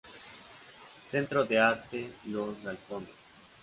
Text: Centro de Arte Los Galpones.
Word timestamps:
Centro 1.11 1.45
de 1.45 1.59
Arte 1.59 2.09
Los 2.25 2.59
Galpones. 2.63 3.13